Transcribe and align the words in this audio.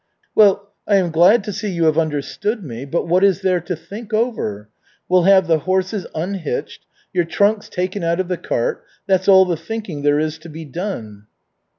"Well, 0.33 0.71
I 0.87 0.95
am 0.95 1.11
glad 1.11 1.43
to 1.43 1.53
see 1.53 1.69
you 1.69 1.83
have 1.85 1.99
understood 1.99 2.63
me, 2.63 2.85
but 2.85 3.07
what 3.07 3.23
is 3.23 3.41
there 3.41 3.59
to 3.61 3.75
think 3.75 4.15
over? 4.15 4.67
We'll 5.07 5.25
have 5.25 5.45
the 5.45 5.59
horses 5.59 6.07
unhitched, 6.15 6.87
your 7.13 7.25
trunks 7.25 7.69
taken 7.69 8.03
out 8.03 8.19
of 8.19 8.27
the 8.27 8.37
cart 8.37 8.83
that's 9.05 9.27
all 9.27 9.45
the 9.45 9.55
thinking 9.57 10.01
there 10.01 10.17
is 10.17 10.39
to 10.39 10.49
be 10.49 10.65
done." 10.65 11.27